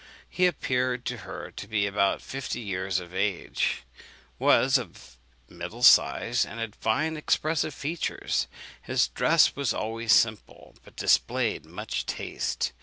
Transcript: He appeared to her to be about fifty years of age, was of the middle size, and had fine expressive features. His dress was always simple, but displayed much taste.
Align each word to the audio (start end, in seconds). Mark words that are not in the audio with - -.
He 0.27 0.47
appeared 0.47 1.05
to 1.05 1.17
her 1.17 1.51
to 1.51 1.67
be 1.67 1.85
about 1.85 2.23
fifty 2.23 2.59
years 2.59 2.99
of 2.99 3.13
age, 3.13 3.83
was 4.39 4.79
of 4.79 5.15
the 5.45 5.53
middle 5.53 5.83
size, 5.83 6.43
and 6.43 6.59
had 6.59 6.75
fine 6.75 7.15
expressive 7.17 7.75
features. 7.75 8.47
His 8.81 9.09
dress 9.09 9.55
was 9.55 9.75
always 9.75 10.11
simple, 10.11 10.75
but 10.83 10.95
displayed 10.95 11.67
much 11.67 12.07
taste. 12.07 12.71